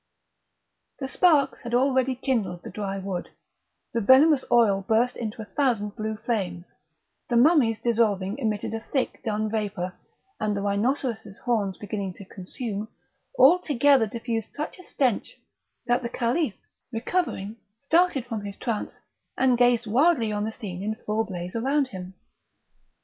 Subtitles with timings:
[0.99, 3.29] The sparks had already kindled the dry wood,
[3.93, 6.73] the venomous oil burst into a thousand blue flames,
[7.29, 9.93] the mummies dissolving emitted a thick dun vapour,
[10.39, 12.87] and the rhinoceros' horns beginning to consume,
[13.37, 15.37] all together diffused such a stench,
[15.85, 16.55] that the Caliph,
[16.91, 18.93] recovering, started from his trance,
[19.37, 22.15] and gazed wildly on the scene in full blaze around him.